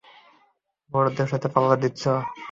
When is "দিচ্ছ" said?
1.75-2.03